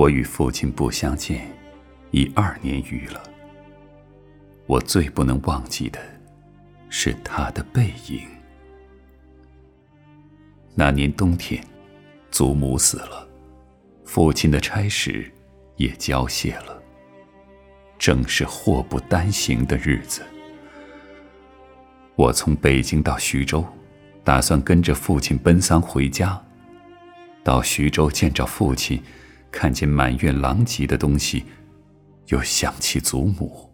[0.00, 1.46] 我与父亲不相见，
[2.10, 3.22] 已二年余了。
[4.64, 6.00] 我最不能忘记的，
[6.88, 8.26] 是他的背影。
[10.74, 11.62] 那年冬天，
[12.30, 13.28] 祖母死了，
[14.06, 15.30] 父亲的差事
[15.76, 16.82] 也交卸了。
[17.98, 20.22] 正是祸不单行的日子。
[22.16, 23.62] 我从北京到徐州，
[24.24, 26.42] 打算跟着父亲奔丧回家。
[27.44, 28.98] 到徐州见着父亲。
[29.50, 31.44] 看见满院狼藉的东西，
[32.28, 33.68] 又想起祖母，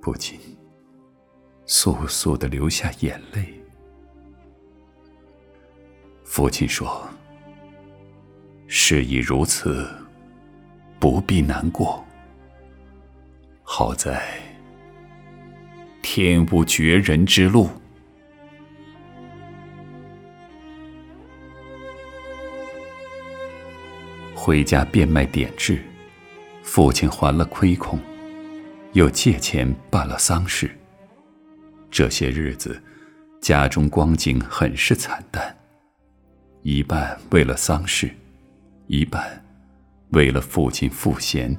[0.00, 0.38] 不禁
[1.66, 3.54] 簌簌的流下眼泪。
[6.24, 7.08] 父亲说
[8.66, 9.86] ：“事已如此，
[10.98, 12.04] 不必难过。
[13.62, 14.22] 好在
[16.02, 17.68] 天无绝人之路。”
[24.44, 25.80] 回家变卖点痣，
[26.64, 27.96] 父亲还了亏空，
[28.92, 30.68] 又借钱办了丧事。
[31.92, 32.82] 这些日子，
[33.40, 35.56] 家中光景很是惨淡，
[36.62, 38.10] 一半为了丧事，
[38.88, 39.40] 一半
[40.10, 41.56] 为了父亲赋闲。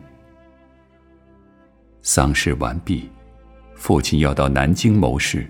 [2.01, 3.09] 丧事完毕，
[3.75, 5.49] 父亲要到南京谋事，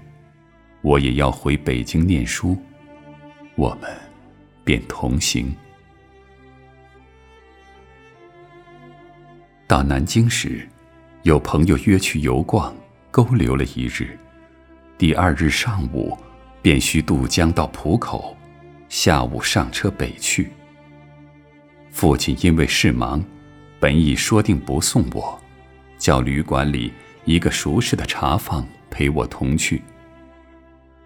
[0.84, 2.56] 我也要回北京念书，
[3.56, 3.92] 我们
[4.64, 5.52] 便同行。
[9.74, 10.70] 到南京时，
[11.24, 12.72] 有朋友约去游逛，
[13.10, 14.16] 勾留了一日。
[15.00, 16.16] 第二日上午，
[16.62, 18.38] 便需渡江到浦口，
[18.88, 20.52] 下午上车北去。
[21.90, 23.24] 父亲因为事忙，
[23.80, 25.42] 本已说定不送我，
[25.98, 26.94] 叫旅馆里
[27.26, 29.82] 一个熟识的茶房陪我同去。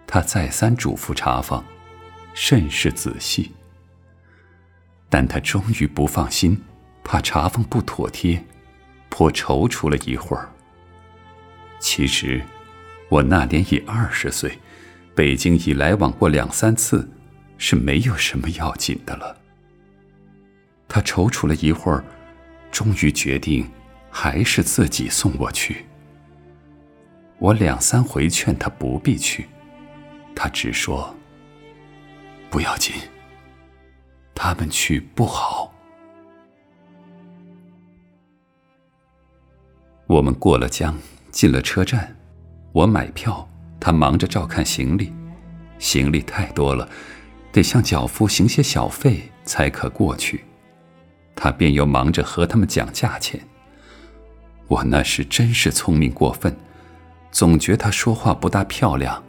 [0.06, 1.64] 他再三嘱咐茶房，
[2.34, 3.50] 甚是仔细。
[5.08, 6.62] 但他终于不放心，
[7.02, 8.44] 怕茶房不妥帖。
[9.18, 10.48] 颇踌躇了一会儿。
[11.80, 12.40] 其实，
[13.08, 14.56] 我那年已二十岁，
[15.12, 17.10] 北京已来往过两三次，
[17.56, 19.36] 是没有什么要紧的了。
[20.86, 22.04] 他踌躇了一会儿，
[22.70, 23.68] 终于决定，
[24.08, 25.84] 还是自己送我去。
[27.40, 29.48] 我两三回劝他不必去，
[30.32, 31.12] 他只说
[32.50, 32.94] ：“不要紧，
[34.32, 35.74] 他们去不好。”
[40.08, 40.96] 我们过了江，
[41.30, 42.16] 进了车站，
[42.72, 43.46] 我买票，
[43.78, 45.12] 他忙着照看行李，
[45.78, 46.88] 行李太多了，
[47.52, 50.46] 得向脚夫行些小费才可过去，
[51.36, 53.38] 他便又忙着和他们讲价钱。
[54.66, 56.56] 我那时真是聪明过分，
[57.30, 59.22] 总觉他说话不大漂亮，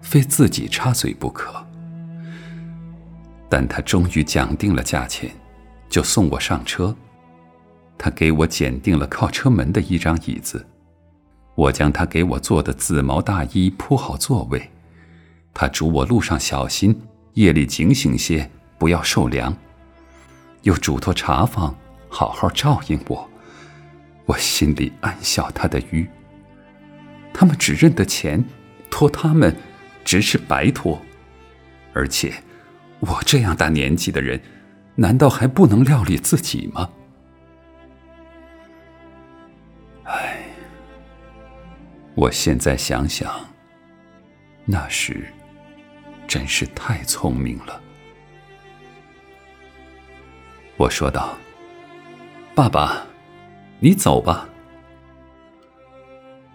[0.00, 1.54] 非自己插嘴不可。
[3.50, 5.30] 但他终于讲定了价钱，
[5.90, 6.96] 就送我上车。
[7.96, 10.66] 他给我拣定了靠车门的一张椅子，
[11.54, 14.70] 我将他给我做的紫毛大衣铺好座位。
[15.52, 17.00] 他嘱我路上小心，
[17.34, 19.56] 夜里警醒些，不要受凉。
[20.62, 21.74] 又嘱托茶房
[22.08, 23.30] 好好照应我。
[24.26, 26.08] 我心里暗笑他的愚。
[27.32, 28.44] 他们只认得钱，
[28.90, 29.54] 托他们，
[30.04, 31.00] 只是白托。
[31.92, 32.32] 而且，
[33.00, 34.40] 我这样大年纪的人，
[34.96, 36.88] 难道还不能料理自己吗？
[42.24, 43.30] 我现在想想，
[44.64, 45.26] 那时
[46.26, 47.78] 真是太聪明了。
[50.78, 51.36] 我说道
[52.56, 53.06] ：“爸爸，
[53.78, 54.48] 你走吧。”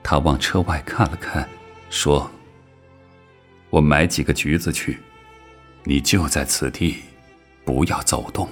[0.02, 1.48] 他往车外看了看，
[1.92, 2.32] 说
[3.70, 4.98] ：“我买几个橘子去，
[5.84, 6.96] 你就在此地，
[7.64, 8.50] 不要走动。”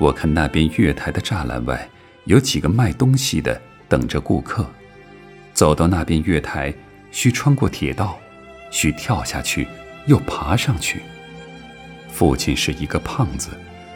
[0.00, 1.86] 我看那边月台的栅栏外
[2.24, 3.60] 有几个卖东西的。
[3.88, 4.68] 等着顾客，
[5.54, 6.72] 走到那边月台，
[7.10, 8.18] 需穿过铁道，
[8.70, 9.66] 需跳下去，
[10.06, 11.00] 又爬上去。
[12.10, 13.50] 父亲是一个胖子，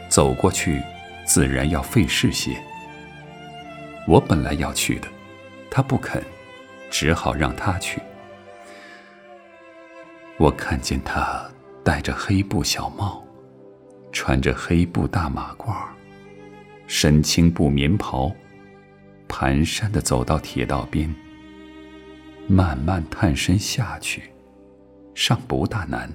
[0.09, 0.81] 走过去
[1.25, 2.57] 自然要费事些。
[4.07, 5.07] 我本来要去的，
[5.69, 6.21] 他不肯，
[6.89, 8.01] 只好让他去。
[10.37, 11.45] 我看见他
[11.83, 13.23] 戴着黑布小帽，
[14.11, 15.73] 穿着黑布大马褂，
[16.87, 18.31] 身青布棉袍。
[19.33, 21.11] 蹒跚的走到铁道边，
[22.47, 24.31] 慢慢探身下去，
[25.15, 26.07] 尚不大难。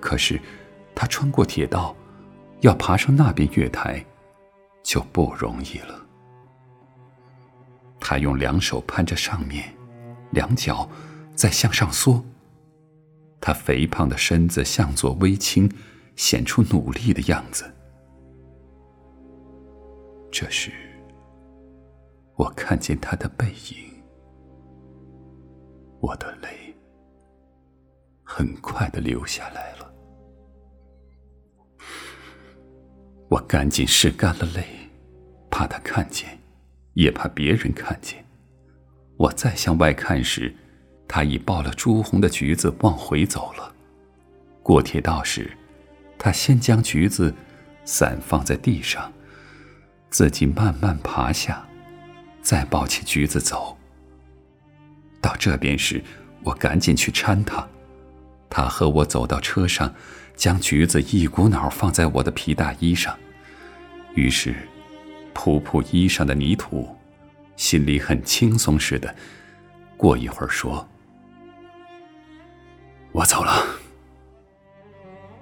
[0.00, 0.40] 可是，
[0.94, 1.94] 他穿过铁道，
[2.62, 4.02] 要爬上那边月台，
[4.82, 6.00] 就不容易了。
[8.00, 9.74] 他用两手攀着上面，
[10.30, 10.88] 两脚
[11.34, 12.24] 再向上缩。
[13.38, 15.70] 他肥胖的身子向左微倾，
[16.16, 17.70] 显出努力的样子。
[20.32, 20.72] 这时，
[22.40, 24.02] 我看见他的背影，
[26.00, 26.74] 我的泪
[28.24, 29.92] 很快的流下来了。
[33.28, 34.64] 我赶紧拭干了泪，
[35.50, 36.38] 怕他看见，
[36.94, 38.24] 也怕别人看见。
[39.18, 40.56] 我再向外看时，
[41.06, 43.70] 他已抱了朱红的橘子往回走了。
[44.62, 45.54] 过铁道时，
[46.18, 47.34] 他先将橘子
[47.84, 49.12] 散放在地上。
[50.08, 51.68] 自己慢慢爬下，
[52.42, 53.76] 再抱起橘子走。
[55.20, 56.02] 到这边时，
[56.42, 57.66] 我赶紧去搀他。
[58.48, 59.92] 他和我走到车上，
[60.34, 63.16] 将橘子一股脑放在我的皮大衣上。
[64.14, 64.54] 于是，
[65.32, 66.96] 扑扑衣上的泥土，
[67.56, 69.14] 心里很轻松似的。
[69.96, 70.88] 过一会儿说
[73.12, 73.64] ：“我走了，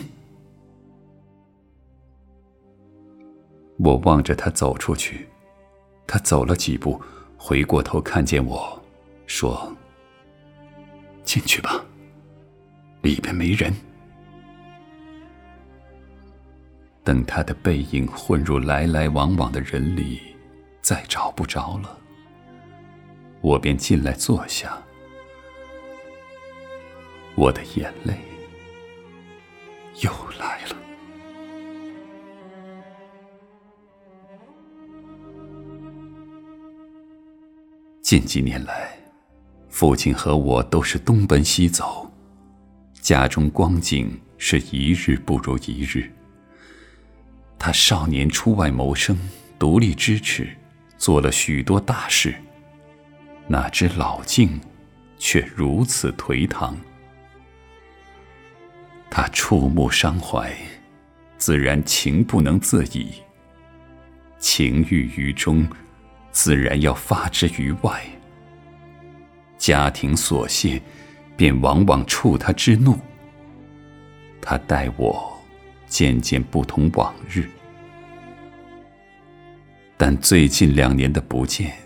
[3.79, 5.27] 我望着他走出去，
[6.11, 7.01] 他走了几步，
[7.37, 8.83] 回过头看见我，
[9.29, 9.73] 说
[11.23, 11.85] ：“进去吧，
[13.01, 13.73] 里边没人。”
[17.05, 20.21] 等他的背影混入来来往往的人里，
[20.83, 21.97] 再找不着了，
[23.41, 24.77] 我便进来坐下，
[27.37, 28.19] 我的眼泪
[30.03, 30.11] 又
[30.41, 30.75] 来了。
[38.11, 38.91] 近几年来，
[39.69, 42.13] 父亲和我都是东奔西走，
[43.01, 46.13] 家中光景是一日不如一日。
[47.57, 49.17] 他少年出外谋生，
[49.61, 50.49] 独立支持，
[50.99, 52.35] 做了许多大事，
[53.47, 54.61] 哪知老境
[55.17, 56.77] 却如此颓唐。
[59.09, 60.53] 他触目伤怀，
[61.39, 63.13] 自然情不能自已，
[64.41, 65.65] 情郁于中。
[66.33, 68.03] 自然要发之于外。
[69.59, 70.81] 家庭琐屑，
[71.37, 72.99] 便往往触他之怒。
[74.41, 75.39] 他待我
[75.87, 77.47] 渐渐不同往日，
[79.99, 81.77] 但最近两年的不见，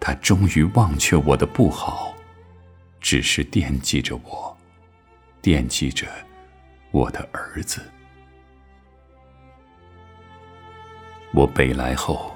[0.00, 2.14] 他终于忘却我的不好，
[3.00, 4.56] 只是惦记着我，
[5.42, 6.06] 惦记着
[6.90, 7.82] 我的儿子。
[11.34, 12.34] 我北来后。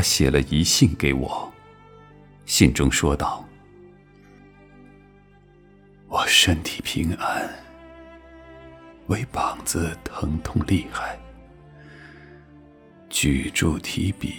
[0.00, 1.52] 他写了一信给我，
[2.46, 3.46] 信中说道
[6.08, 7.46] ：“我身体平安，
[9.08, 11.18] 唯膀子疼痛厉害，
[13.10, 14.36] 举箸提笔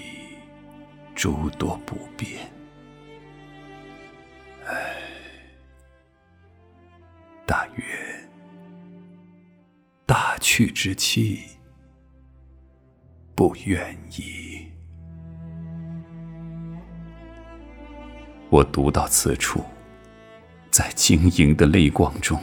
[1.14, 2.52] 诸多不便。
[4.66, 4.96] 唉，
[7.46, 7.84] 大约
[10.08, 11.44] 大去之期，
[13.36, 14.50] 不愿意。”
[18.52, 19.64] 我读到此处，
[20.70, 22.38] 在晶莹的泪光中，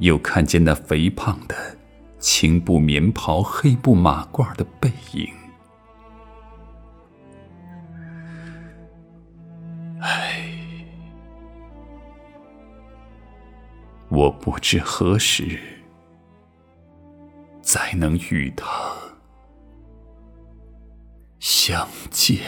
[0.00, 1.56] 又看见那肥胖的
[2.18, 5.32] 青布棉袍、黑布马褂的背影。
[10.02, 10.44] 唉，
[14.10, 15.58] 我不知何时
[17.62, 18.92] 再能与他
[21.40, 22.42] 相见。